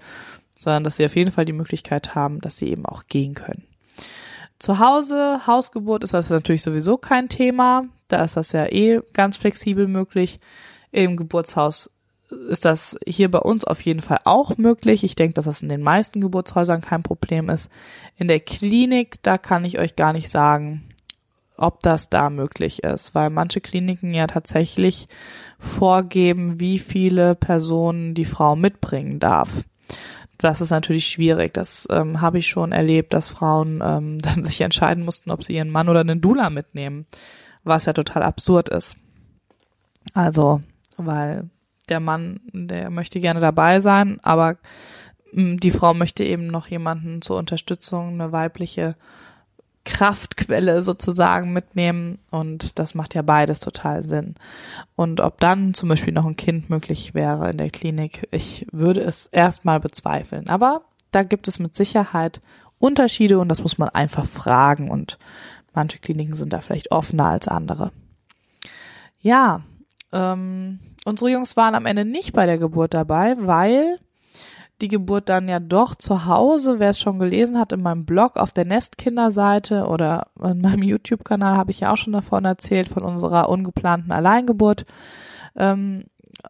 sondern 0.58 0.84
dass 0.84 0.96
sie 0.96 1.04
auf 1.04 1.16
jeden 1.16 1.32
Fall 1.32 1.44
die 1.44 1.52
Möglichkeit 1.52 2.14
haben, 2.14 2.40
dass 2.40 2.56
sie 2.56 2.68
eben 2.68 2.86
auch 2.86 3.06
gehen 3.06 3.34
können. 3.34 3.64
Zu 4.58 4.78
Hause, 4.78 5.46
Hausgeburt 5.46 6.04
ist 6.04 6.14
das 6.14 6.30
natürlich 6.30 6.62
sowieso 6.62 6.96
kein 6.96 7.28
Thema. 7.28 7.84
Da 8.08 8.24
ist 8.24 8.36
das 8.36 8.52
ja 8.52 8.66
eh 8.66 9.00
ganz 9.12 9.36
flexibel 9.36 9.88
möglich. 9.88 10.38
Im 10.90 11.16
Geburtshaus 11.16 11.90
ist 12.30 12.64
das 12.64 12.98
hier 13.06 13.30
bei 13.30 13.38
uns 13.38 13.64
auf 13.64 13.80
jeden 13.82 14.00
Fall 14.00 14.20
auch 14.24 14.56
möglich. 14.56 15.04
Ich 15.04 15.14
denke, 15.14 15.34
dass 15.34 15.44
das 15.44 15.62
in 15.62 15.68
den 15.68 15.82
meisten 15.82 16.20
Geburtshäusern 16.20 16.80
kein 16.80 17.02
Problem 17.02 17.50
ist. 17.50 17.70
In 18.16 18.28
der 18.28 18.40
Klinik, 18.40 19.22
da 19.22 19.38
kann 19.38 19.64
ich 19.64 19.78
euch 19.78 19.96
gar 19.96 20.12
nicht 20.12 20.30
sagen, 20.30 20.88
ob 21.56 21.82
das 21.82 22.10
da 22.10 22.30
möglich 22.30 22.82
ist, 22.82 23.14
weil 23.14 23.30
manche 23.30 23.60
Kliniken 23.60 24.12
ja 24.12 24.26
tatsächlich 24.26 25.06
vorgeben, 25.58 26.58
wie 26.58 26.78
viele 26.78 27.34
Personen 27.34 28.14
die 28.14 28.24
Frau 28.24 28.56
mitbringen 28.56 29.20
darf. 29.20 29.50
Das 30.38 30.60
ist 30.60 30.70
natürlich 30.70 31.06
schwierig. 31.06 31.54
Das 31.54 31.86
ähm, 31.90 32.20
habe 32.20 32.38
ich 32.38 32.48
schon 32.48 32.72
erlebt, 32.72 33.14
dass 33.14 33.30
Frauen 33.30 33.80
ähm, 33.84 34.18
dann 34.22 34.44
sich 34.44 34.60
entscheiden 34.60 35.04
mussten, 35.04 35.30
ob 35.30 35.44
sie 35.44 35.54
ihren 35.54 35.70
Mann 35.70 35.88
oder 35.88 36.00
einen 36.00 36.20
Dula 36.20 36.50
mitnehmen, 36.50 37.06
was 37.62 37.84
ja 37.86 37.92
total 37.92 38.22
absurd 38.22 38.68
ist. 38.68 38.96
Also, 40.12 40.60
weil 40.96 41.48
der 41.88 42.00
Mann, 42.00 42.40
der 42.52 42.90
möchte 42.90 43.20
gerne 43.20 43.40
dabei 43.40 43.80
sein, 43.80 44.18
aber 44.22 44.56
mm, 45.32 45.56
die 45.58 45.70
Frau 45.70 45.94
möchte 45.94 46.24
eben 46.24 46.46
noch 46.46 46.66
jemanden 46.66 47.22
zur 47.22 47.36
Unterstützung, 47.38 48.14
eine 48.14 48.32
weibliche 48.32 48.96
Kraftquelle 49.84 50.80
sozusagen 50.80 51.52
mitnehmen 51.52 52.18
und 52.30 52.78
das 52.78 52.94
macht 52.94 53.14
ja 53.14 53.22
beides 53.22 53.60
total 53.60 54.02
Sinn. 54.02 54.34
Und 54.96 55.20
ob 55.20 55.40
dann 55.40 55.74
zum 55.74 55.90
Beispiel 55.90 56.12
noch 56.12 56.24
ein 56.24 56.36
Kind 56.36 56.70
möglich 56.70 57.12
wäre 57.14 57.50
in 57.50 57.58
der 57.58 57.70
Klinik, 57.70 58.26
ich 58.30 58.66
würde 58.72 59.02
es 59.02 59.26
erstmal 59.26 59.80
bezweifeln. 59.80 60.48
Aber 60.48 60.82
da 61.10 61.22
gibt 61.22 61.48
es 61.48 61.58
mit 61.58 61.76
Sicherheit 61.76 62.40
Unterschiede 62.78 63.38
und 63.38 63.48
das 63.48 63.62
muss 63.62 63.78
man 63.78 63.90
einfach 63.90 64.26
fragen 64.26 64.90
und 64.90 65.18
manche 65.74 65.98
Kliniken 65.98 66.34
sind 66.34 66.52
da 66.52 66.60
vielleicht 66.60 66.90
offener 66.90 67.26
als 67.26 67.46
andere. 67.46 67.92
Ja, 69.20 69.62
ähm, 70.12 70.80
unsere 71.04 71.30
Jungs 71.30 71.56
waren 71.56 71.74
am 71.74 71.86
Ende 71.86 72.04
nicht 72.04 72.32
bei 72.32 72.46
der 72.46 72.58
Geburt 72.58 72.94
dabei, 72.94 73.36
weil 73.38 73.98
die 74.80 74.88
Geburt 74.88 75.28
dann 75.28 75.48
ja 75.48 75.60
doch 75.60 75.94
zu 75.94 76.26
Hause, 76.26 76.80
wer 76.80 76.90
es 76.90 76.98
schon 76.98 77.18
gelesen 77.18 77.58
hat, 77.58 77.72
in 77.72 77.82
meinem 77.82 78.04
Blog 78.04 78.36
auf 78.36 78.50
der 78.50 78.64
Nestkinderseite 78.64 79.86
oder 79.86 80.28
in 80.42 80.60
meinem 80.60 80.82
YouTube-Kanal 80.82 81.56
habe 81.56 81.70
ich 81.70 81.80
ja 81.80 81.92
auch 81.92 81.96
schon 81.96 82.12
davon 82.12 82.44
erzählt, 82.44 82.88
von 82.88 83.04
unserer 83.04 83.48
ungeplanten 83.48 84.10
Alleingeburt. 84.10 84.84
Ähm, 85.54 86.04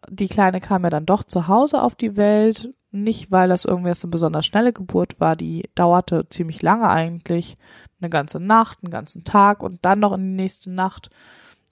die 0.09 0.27
Kleine 0.27 0.59
kam 0.59 0.83
ja 0.83 0.89
dann 0.89 1.05
doch 1.05 1.23
zu 1.23 1.47
Hause 1.47 1.81
auf 1.81 1.95
die 1.95 2.17
Welt. 2.17 2.73
Nicht, 2.91 3.29
weil 3.29 3.49
das 3.49 3.65
irgendwie 3.65 3.91
eine 3.91 4.09
besonders 4.11 4.45
schnelle 4.45 4.73
Geburt 4.73 5.19
war, 5.19 5.35
die 5.35 5.69
dauerte 5.75 6.27
ziemlich 6.29 6.61
lange 6.61 6.89
eigentlich. 6.89 7.57
Eine 7.99 8.09
ganze 8.09 8.39
Nacht, 8.39 8.79
einen 8.81 8.91
ganzen 8.91 9.23
Tag 9.23 9.61
und 9.61 9.79
dann 9.83 9.99
noch 9.99 10.13
in 10.13 10.21
die 10.21 10.43
nächste 10.43 10.71
Nacht. 10.71 11.09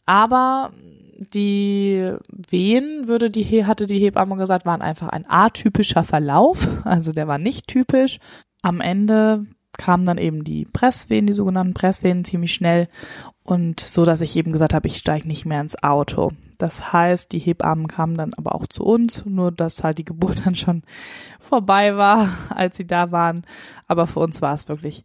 Aber 0.06 0.72
die 1.24 2.14
Wehen, 2.30 3.08
würde 3.08 3.30
die, 3.30 3.66
hatte 3.66 3.86
die 3.86 4.00
Hebamme 4.00 4.38
gesagt, 4.38 4.66
waren 4.66 4.82
einfach 4.82 5.10
ein 5.10 5.26
atypischer 5.28 6.04
Verlauf. 6.04 6.68
Also 6.84 7.12
der 7.12 7.28
war 7.28 7.38
nicht 7.38 7.68
typisch. 7.68 8.20
Am 8.62 8.82
Ende 8.82 9.46
kamen 9.78 10.06
dann 10.06 10.18
eben 10.18 10.44
die 10.44 10.66
Presswehen, 10.66 11.26
die 11.26 11.34
sogenannten 11.34 11.74
Presswehen 11.74 12.24
ziemlich 12.24 12.54
schnell 12.54 12.88
und 13.44 13.80
so, 13.80 14.06
dass 14.06 14.22
ich 14.22 14.36
eben 14.38 14.52
gesagt 14.52 14.74
habe, 14.74 14.88
ich 14.88 14.98
steige 14.98 15.28
nicht 15.28 15.46
mehr 15.46 15.62
ins 15.62 15.82
Auto. 15.82 16.32
Das 16.58 16.94
heißt, 16.94 17.32
die 17.32 17.40
Hebammen 17.40 17.88
kamen 17.88 18.16
dann 18.16 18.34
aber 18.36 18.56
auch 18.56 18.68
zu 18.68 18.84
uns, 18.84 19.26
nur 19.26 19.52
dass 19.52 19.84
halt 19.84 19.98
die 19.98 20.06
Geburt 20.06 20.42
dann 20.46 20.56
schon 20.56 20.84
vorbei 21.40 21.98
war, 21.98 22.30
als 22.50 22.78
sie 22.78 22.88
da 22.88 23.12
waren. 23.12 23.44
Aber 23.88 24.08
für 24.08 24.20
uns 24.20 24.42
war 24.42 24.54
es 24.54 24.70
wirklich 24.70 25.04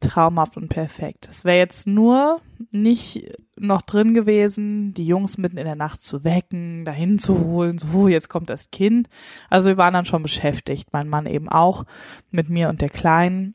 traumhaft 0.00 0.56
und 0.56 0.68
perfekt. 0.68 1.26
Es 1.28 1.44
wäre 1.44 1.58
jetzt 1.58 1.86
nur 1.86 2.40
nicht 2.70 3.36
noch 3.56 3.82
drin 3.82 4.14
gewesen, 4.14 4.94
die 4.94 5.06
Jungs 5.06 5.38
mitten 5.38 5.58
in 5.58 5.64
der 5.64 5.76
Nacht 5.76 6.00
zu 6.00 6.24
wecken, 6.24 6.84
dahin 6.84 7.18
zu 7.18 7.38
holen, 7.44 7.78
so, 7.78 8.08
jetzt 8.08 8.28
kommt 8.28 8.50
das 8.50 8.70
Kind. 8.70 9.08
Also 9.50 9.68
wir 9.68 9.76
waren 9.76 9.94
dann 9.94 10.04
schon 10.04 10.22
beschäftigt, 10.22 10.92
mein 10.92 11.08
Mann 11.08 11.26
eben 11.26 11.48
auch, 11.48 11.84
mit 12.30 12.48
mir 12.48 12.68
und 12.68 12.80
der 12.80 12.88
Kleinen. 12.88 13.54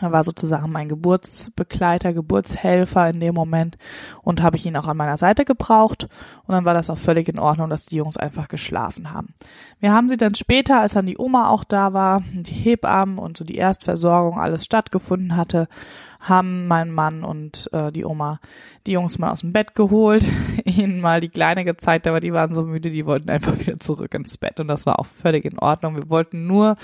Er 0.00 0.12
war 0.12 0.24
sozusagen 0.24 0.70
mein 0.70 0.88
Geburtsbegleiter, 0.88 2.12
Geburtshelfer 2.12 3.08
in 3.10 3.20
dem 3.20 3.34
Moment 3.34 3.78
und 4.22 4.42
habe 4.42 4.56
ich 4.56 4.66
ihn 4.66 4.76
auch 4.76 4.88
an 4.88 4.96
meiner 4.96 5.16
Seite 5.16 5.44
gebraucht 5.44 6.08
und 6.46 6.52
dann 6.52 6.64
war 6.64 6.74
das 6.74 6.90
auch 6.90 6.98
völlig 6.98 7.28
in 7.28 7.38
Ordnung, 7.38 7.70
dass 7.70 7.86
die 7.86 7.96
Jungs 7.96 8.16
einfach 8.16 8.48
geschlafen 8.48 9.12
haben. 9.12 9.34
Wir 9.80 9.92
haben 9.92 10.08
sie 10.08 10.16
dann 10.16 10.34
später, 10.34 10.80
als 10.80 10.94
dann 10.94 11.06
die 11.06 11.18
Oma 11.18 11.48
auch 11.48 11.64
da 11.64 11.92
war, 11.92 12.22
die 12.32 12.52
Hebammen 12.52 13.18
und 13.18 13.36
so 13.36 13.44
die 13.44 13.56
Erstversorgung 13.56 14.38
alles 14.38 14.64
stattgefunden 14.64 15.36
hatte, 15.36 15.68
haben 16.28 16.66
mein 16.66 16.90
Mann 16.90 17.24
und 17.24 17.68
äh, 17.72 17.92
die 17.92 18.04
Oma 18.04 18.40
die 18.86 18.92
Jungs 18.92 19.18
mal 19.18 19.30
aus 19.30 19.40
dem 19.40 19.52
Bett 19.52 19.74
geholt, 19.74 20.26
ihnen 20.64 21.00
mal 21.00 21.20
die 21.20 21.28
Kleine 21.28 21.64
gezeigt, 21.64 22.06
aber 22.06 22.20
die 22.20 22.32
waren 22.32 22.54
so 22.54 22.62
müde, 22.62 22.90
die 22.90 23.06
wollten 23.06 23.30
einfach 23.30 23.58
wieder 23.58 23.78
zurück 23.78 24.14
ins 24.14 24.38
Bett 24.38 24.60
und 24.60 24.68
das 24.68 24.86
war 24.86 24.98
auch 24.98 25.06
völlig 25.06 25.44
in 25.44 25.58
Ordnung. 25.58 25.96
Wir 25.96 26.08
wollten 26.08 26.46
nur 26.46 26.76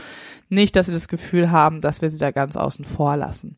nicht, 0.48 0.76
dass 0.76 0.86
sie 0.86 0.92
das 0.92 1.08
Gefühl 1.08 1.50
haben, 1.50 1.80
dass 1.80 2.02
wir 2.02 2.10
sie 2.10 2.18
da 2.18 2.30
ganz 2.30 2.56
außen 2.56 2.84
vor 2.84 3.16
lassen. 3.16 3.56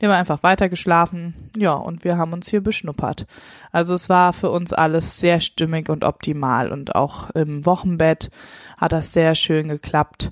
Die 0.00 0.06
haben 0.06 0.12
einfach 0.12 0.42
weiter 0.42 0.68
geschlafen, 0.68 1.34
ja, 1.56 1.72
und 1.72 2.04
wir 2.04 2.16
haben 2.16 2.32
uns 2.32 2.48
hier 2.48 2.62
beschnuppert. 2.62 3.26
Also 3.72 3.94
es 3.94 4.08
war 4.08 4.32
für 4.32 4.50
uns 4.50 4.72
alles 4.72 5.18
sehr 5.18 5.40
stimmig 5.40 5.88
und 5.88 6.04
optimal 6.04 6.72
und 6.72 6.94
auch 6.94 7.30
im 7.30 7.66
Wochenbett 7.66 8.30
hat 8.76 8.92
das 8.92 9.12
sehr 9.12 9.34
schön 9.34 9.68
geklappt 9.68 10.30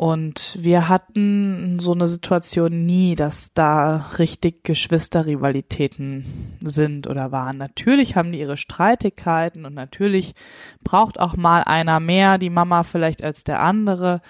und 0.00 0.56
wir 0.58 0.88
hatten 0.88 1.78
so 1.78 1.92
eine 1.92 2.06
Situation 2.06 2.86
nie, 2.86 3.16
dass 3.16 3.52
da 3.52 4.06
richtig 4.18 4.64
Geschwisterrivalitäten 4.64 6.56
sind 6.62 7.06
oder 7.06 7.32
waren. 7.32 7.58
Natürlich 7.58 8.16
haben 8.16 8.32
die 8.32 8.40
ihre 8.40 8.56
Streitigkeiten 8.56 9.66
und 9.66 9.74
natürlich 9.74 10.34
braucht 10.82 11.20
auch 11.20 11.36
mal 11.36 11.64
einer 11.64 12.00
mehr 12.00 12.38
die 12.38 12.48
Mama 12.48 12.82
vielleicht 12.82 13.22
als 13.22 13.44
der 13.44 13.60
andere. 13.60 14.22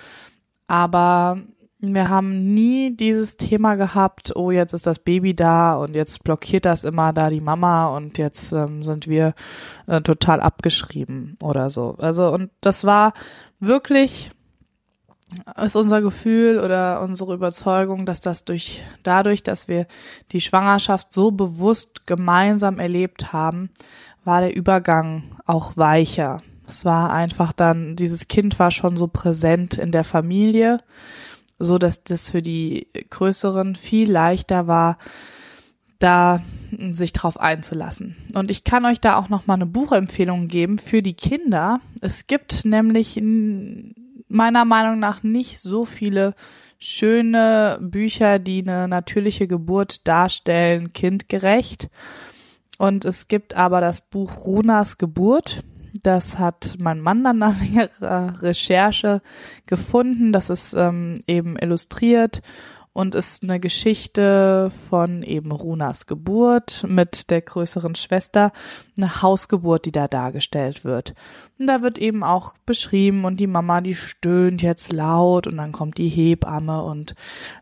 Aber 0.66 1.38
wir 1.78 2.08
haben 2.08 2.52
nie 2.52 2.96
dieses 2.96 3.36
Thema 3.36 3.76
gehabt, 3.76 4.34
oh, 4.34 4.50
jetzt 4.50 4.72
ist 4.72 4.88
das 4.88 4.98
Baby 4.98 5.36
da 5.36 5.74
und 5.74 5.94
jetzt 5.94 6.24
blockiert 6.24 6.64
das 6.64 6.82
immer 6.82 7.12
da 7.12 7.30
die 7.30 7.40
Mama 7.40 7.96
und 7.96 8.18
jetzt 8.18 8.50
ähm, 8.50 8.82
sind 8.82 9.06
wir 9.06 9.34
äh, 9.86 10.00
total 10.00 10.40
abgeschrieben 10.40 11.36
oder 11.40 11.70
so. 11.70 11.94
Also, 11.98 12.28
und 12.28 12.50
das 12.60 12.82
war 12.82 13.12
wirklich 13.60 14.32
ist 15.62 15.76
unser 15.76 16.02
Gefühl 16.02 16.58
oder 16.58 17.02
unsere 17.02 17.34
Überzeugung, 17.34 18.06
dass 18.06 18.20
das 18.20 18.44
durch, 18.44 18.82
dadurch, 19.02 19.42
dass 19.42 19.68
wir 19.68 19.86
die 20.32 20.40
Schwangerschaft 20.40 21.12
so 21.12 21.30
bewusst 21.30 22.06
gemeinsam 22.06 22.78
erlebt 22.78 23.32
haben, 23.32 23.70
war 24.24 24.40
der 24.40 24.54
Übergang 24.54 25.36
auch 25.46 25.76
weicher. 25.76 26.42
Es 26.66 26.84
war 26.84 27.12
einfach 27.12 27.52
dann, 27.52 27.96
dieses 27.96 28.28
Kind 28.28 28.58
war 28.58 28.70
schon 28.70 28.96
so 28.96 29.08
präsent 29.08 29.78
in 29.78 29.92
der 29.92 30.04
Familie, 30.04 30.78
so 31.58 31.78
dass 31.78 32.04
das 32.04 32.30
für 32.30 32.42
die 32.42 32.88
Größeren 33.10 33.76
viel 33.76 34.10
leichter 34.10 34.66
war, 34.66 34.98
da 35.98 36.40
sich 36.90 37.12
drauf 37.12 37.38
einzulassen. 37.38 38.16
Und 38.34 38.50
ich 38.50 38.64
kann 38.64 38.84
euch 38.84 39.00
da 39.00 39.16
auch 39.16 39.28
noch 39.28 39.46
mal 39.46 39.54
eine 39.54 39.66
Buchempfehlung 39.66 40.48
geben 40.48 40.78
für 40.78 41.02
die 41.02 41.14
Kinder. 41.14 41.80
Es 42.00 42.26
gibt 42.26 42.64
nämlich 42.64 43.16
meiner 44.30 44.64
Meinung 44.64 44.98
nach 44.98 45.22
nicht 45.22 45.58
so 45.58 45.84
viele 45.84 46.34
schöne 46.78 47.78
Bücher, 47.80 48.38
die 48.38 48.62
eine 48.62 48.88
natürliche 48.88 49.46
Geburt 49.46 50.06
darstellen, 50.08 50.92
kindgerecht. 50.92 51.90
Und 52.78 53.04
es 53.04 53.28
gibt 53.28 53.54
aber 53.54 53.80
das 53.80 54.00
Buch 54.00 54.46
Runas 54.46 54.96
Geburt. 54.96 55.62
Das 56.02 56.38
hat 56.38 56.76
mein 56.78 57.00
Mann 57.00 57.24
dann 57.24 57.38
nach 57.38 57.60
längerer 57.60 58.42
Recherche 58.42 59.20
gefunden. 59.66 60.32
Das 60.32 60.48
ist 60.48 60.72
ähm, 60.74 61.16
eben 61.26 61.58
illustriert 61.58 62.40
und 62.92 63.14
ist 63.14 63.42
eine 63.42 63.60
Geschichte 63.60 64.70
von 64.88 65.22
eben 65.22 65.52
Runas 65.52 66.06
Geburt 66.06 66.84
mit 66.88 67.30
der 67.30 67.40
größeren 67.40 67.94
Schwester, 67.94 68.52
eine 68.96 69.22
Hausgeburt, 69.22 69.86
die 69.86 69.92
da 69.92 70.08
dargestellt 70.08 70.84
wird. 70.84 71.14
Und 71.58 71.68
da 71.68 71.82
wird 71.82 71.98
eben 71.98 72.24
auch 72.24 72.54
beschrieben 72.66 73.24
und 73.24 73.38
die 73.38 73.46
Mama, 73.46 73.80
die 73.80 73.94
stöhnt 73.94 74.60
jetzt 74.60 74.92
laut 74.92 75.46
und 75.46 75.56
dann 75.56 75.72
kommt 75.72 75.98
die 75.98 76.08
Hebamme 76.08 76.82
und 76.82 77.14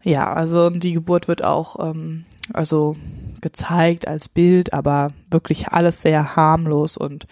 ja, 0.03 0.33
also 0.33 0.71
die 0.71 0.93
Geburt 0.93 1.29
wird 1.29 1.45
auch 1.45 1.77
ähm, 1.79 2.25
also 2.53 2.97
gezeigt 3.41 4.09
als 4.09 4.29
Bild, 4.29 4.73
aber 4.73 5.13
wirklich 5.31 5.69
alles 5.69 6.01
sehr 6.01 6.37
harmlos 6.37 6.97
und 6.97 7.27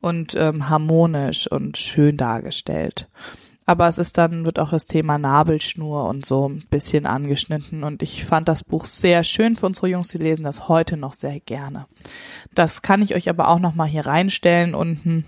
und 0.00 0.34
ähm, 0.36 0.68
harmonisch 0.68 1.50
und 1.50 1.76
schön 1.76 2.16
dargestellt. 2.16 3.08
Aber 3.68 3.86
es 3.86 3.98
ist 3.98 4.16
dann, 4.16 4.46
wird 4.46 4.58
auch 4.58 4.70
das 4.70 4.86
Thema 4.86 5.18
Nabelschnur 5.18 6.08
und 6.08 6.24
so 6.24 6.48
ein 6.48 6.64
bisschen 6.70 7.04
angeschnitten 7.04 7.84
und 7.84 8.02
ich 8.02 8.24
fand 8.24 8.48
das 8.48 8.64
Buch 8.64 8.86
sehr 8.86 9.24
schön 9.24 9.56
für 9.56 9.66
unsere 9.66 9.88
Jungs, 9.88 10.08
die 10.08 10.16
lesen 10.16 10.44
das 10.44 10.68
heute 10.68 10.96
noch 10.96 11.12
sehr 11.12 11.38
gerne. 11.40 11.84
Das 12.54 12.80
kann 12.80 13.02
ich 13.02 13.14
euch 13.14 13.28
aber 13.28 13.48
auch 13.48 13.58
nochmal 13.58 13.86
hier 13.86 14.06
reinstellen 14.06 14.74
unten 14.74 15.26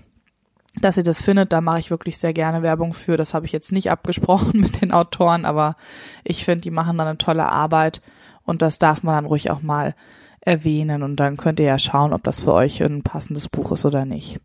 dass 0.79 0.97
ihr 0.97 1.03
das 1.03 1.21
findet, 1.21 1.51
da 1.53 1.61
mache 1.61 1.79
ich 1.79 1.91
wirklich 1.91 2.17
sehr 2.17 2.31
gerne 2.31 2.63
Werbung 2.63 2.93
für. 2.93 3.17
Das 3.17 3.33
habe 3.33 3.45
ich 3.45 3.51
jetzt 3.51 3.73
nicht 3.73 3.91
abgesprochen 3.91 4.51
mit 4.59 4.81
den 4.81 4.91
Autoren, 4.91 5.45
aber 5.45 5.75
ich 6.23 6.43
finde, 6.43 6.61
die 6.61 6.71
machen 6.71 6.97
da 6.97 7.05
eine 7.05 7.17
tolle 7.17 7.47
Arbeit 7.47 8.01
und 8.43 8.63
das 8.63 8.79
darf 8.79 9.03
man 9.03 9.15
dann 9.15 9.25
ruhig 9.25 9.51
auch 9.51 9.61
mal 9.61 9.93
erwähnen 10.39 11.03
und 11.03 11.17
dann 11.17 11.37
könnt 11.37 11.59
ihr 11.59 11.67
ja 11.67 11.77
schauen, 11.77 12.13
ob 12.13 12.23
das 12.23 12.41
für 12.41 12.53
euch 12.53 12.81
ein 12.81 13.03
passendes 13.03 13.49
Buch 13.49 13.71
ist 13.73 13.85
oder 13.85 14.05
nicht. 14.05 14.39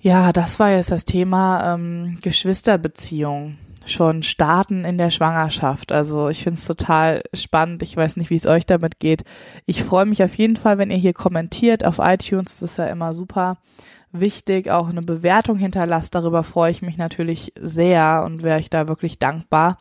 Ja, 0.00 0.32
das 0.32 0.60
war 0.60 0.70
jetzt 0.70 0.92
das 0.92 1.04
Thema 1.04 1.74
ähm, 1.74 2.18
Geschwisterbeziehung. 2.22 3.58
Schon 3.84 4.22
starten 4.22 4.84
in 4.84 4.98
der 4.98 5.10
Schwangerschaft. 5.10 5.92
Also 5.92 6.28
ich 6.28 6.42
finde 6.44 6.60
es 6.60 6.66
total 6.66 7.22
spannend. 7.34 7.82
Ich 7.82 7.96
weiß 7.96 8.16
nicht, 8.16 8.30
wie 8.30 8.36
es 8.36 8.46
euch 8.46 8.64
damit 8.66 9.00
geht. 9.00 9.24
Ich 9.66 9.82
freue 9.82 10.06
mich 10.06 10.22
auf 10.22 10.34
jeden 10.34 10.56
Fall, 10.56 10.78
wenn 10.78 10.90
ihr 10.90 10.98
hier 10.98 11.14
kommentiert 11.14 11.84
auf 11.84 11.98
iTunes. 11.98 12.60
Das 12.60 12.70
ist 12.70 12.78
ja 12.78 12.86
immer 12.86 13.12
super 13.12 13.56
wichtig. 14.12 14.70
Auch 14.70 14.88
eine 14.88 15.02
Bewertung 15.02 15.56
hinterlasst. 15.56 16.14
Darüber 16.14 16.44
freue 16.44 16.70
ich 16.70 16.82
mich 16.82 16.96
natürlich 16.96 17.52
sehr 17.60 18.22
und 18.24 18.42
wäre 18.42 18.60
ich 18.60 18.70
da 18.70 18.88
wirklich 18.88 19.18
dankbar. 19.18 19.78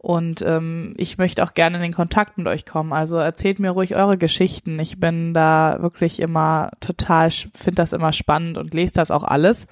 Und 0.00 0.42
ähm, 0.42 0.94
ich 0.96 1.18
möchte 1.18 1.42
auch 1.42 1.54
gerne 1.54 1.76
in 1.76 1.82
den 1.82 1.92
Kontakt 1.92 2.38
mit 2.38 2.46
euch 2.46 2.64
kommen. 2.64 2.92
Also 2.92 3.16
erzählt 3.16 3.58
mir 3.58 3.70
ruhig 3.70 3.96
eure 3.96 4.16
Geschichten. 4.16 4.78
Ich 4.78 5.00
bin 5.00 5.34
da 5.34 5.78
wirklich 5.80 6.20
immer 6.20 6.70
total, 6.78 7.30
finde 7.30 7.74
das 7.74 7.92
immer 7.92 8.12
spannend 8.12 8.58
und 8.58 8.74
lese 8.74 8.92
das 8.94 9.10
auch 9.10 9.24
alles 9.24 9.66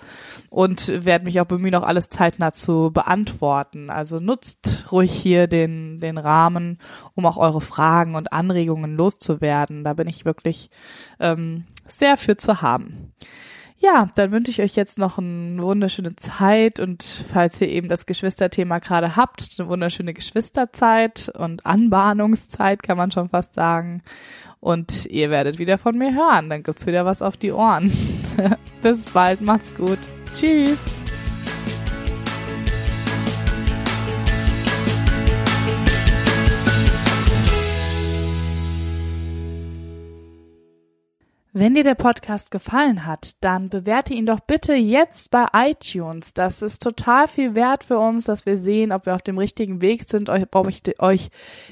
und 0.50 1.04
werde 1.04 1.26
mich 1.26 1.40
auch 1.40 1.46
bemühen, 1.46 1.76
auch 1.76 1.84
alles 1.84 2.08
zeitnah 2.08 2.50
zu 2.50 2.90
beantworten. 2.92 3.88
Also 3.88 4.18
nutzt 4.18 4.86
ruhig 4.90 5.12
hier 5.12 5.46
den, 5.46 6.00
den 6.00 6.18
Rahmen, 6.18 6.80
um 7.14 7.24
auch 7.24 7.36
eure 7.36 7.60
Fragen 7.60 8.16
und 8.16 8.32
Anregungen 8.32 8.96
loszuwerden. 8.96 9.84
Da 9.84 9.94
bin 9.94 10.08
ich 10.08 10.24
wirklich 10.24 10.70
ähm, 11.20 11.66
sehr 11.86 12.16
für 12.16 12.36
zu 12.36 12.62
haben. 12.62 13.12
Ja, 13.78 14.08
dann 14.14 14.32
wünsche 14.32 14.50
ich 14.50 14.60
euch 14.60 14.74
jetzt 14.74 14.98
noch 14.98 15.18
eine 15.18 15.62
wunderschöne 15.62 16.16
Zeit 16.16 16.80
und 16.80 17.02
falls 17.28 17.60
ihr 17.60 17.68
eben 17.68 17.88
das 17.88 18.06
Geschwisterthema 18.06 18.78
gerade 18.78 19.16
habt, 19.16 19.56
eine 19.58 19.68
wunderschöne 19.68 20.14
Geschwisterzeit 20.14 21.30
und 21.36 21.66
Anbahnungszeit 21.66 22.82
kann 22.82 22.96
man 22.96 23.10
schon 23.10 23.28
fast 23.28 23.54
sagen. 23.54 24.02
Und 24.60 25.04
ihr 25.06 25.30
werdet 25.30 25.58
wieder 25.58 25.78
von 25.78 25.96
mir 25.96 26.14
hören. 26.14 26.48
Dann 26.48 26.62
gibt's 26.62 26.86
wieder 26.86 27.04
was 27.04 27.22
auf 27.22 27.36
die 27.36 27.52
Ohren. 27.52 27.92
Bis 28.82 29.04
bald, 29.04 29.42
macht's 29.42 29.74
gut. 29.76 29.98
Tschüss. 30.34 30.95
Wenn 41.58 41.72
dir 41.72 41.84
der 41.84 41.94
Podcast 41.94 42.50
gefallen 42.50 43.06
hat, 43.06 43.42
dann 43.42 43.70
bewerte 43.70 44.12
ihn 44.12 44.26
doch 44.26 44.40
bitte 44.40 44.74
jetzt 44.74 45.30
bei 45.30 45.46
iTunes. 45.54 46.34
Das 46.34 46.60
ist 46.60 46.82
total 46.82 47.28
viel 47.28 47.54
wert 47.54 47.82
für 47.82 47.96
uns, 47.96 48.26
dass 48.26 48.44
wir 48.44 48.58
sehen, 48.58 48.92
ob 48.92 49.06
wir 49.06 49.14
auf 49.14 49.22
dem 49.22 49.38
richtigen 49.38 49.80
Weg 49.80 50.06
sind, 50.06 50.28
ob 50.28 50.54
euch 50.54 51.30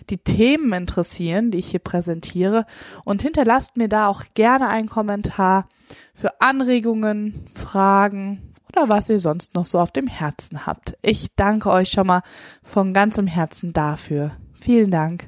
die 0.08 0.16
Themen 0.16 0.72
interessieren, 0.72 1.50
die 1.50 1.58
ich 1.58 1.66
hier 1.66 1.80
präsentiere. 1.80 2.64
Und 3.04 3.20
hinterlasst 3.20 3.76
mir 3.76 3.90
da 3.90 4.08
auch 4.08 4.22
gerne 4.32 4.68
einen 4.68 4.88
Kommentar 4.88 5.68
für 6.14 6.40
Anregungen, 6.40 7.44
Fragen 7.54 8.54
oder 8.72 8.88
was 8.88 9.10
ihr 9.10 9.20
sonst 9.20 9.54
noch 9.54 9.66
so 9.66 9.80
auf 9.80 9.92
dem 9.92 10.06
Herzen 10.06 10.64
habt. 10.64 10.96
Ich 11.02 11.28
danke 11.36 11.68
euch 11.68 11.90
schon 11.90 12.06
mal 12.06 12.22
von 12.62 12.94
ganzem 12.94 13.26
Herzen 13.26 13.74
dafür. 13.74 14.30
Vielen 14.62 14.90
Dank. 14.90 15.22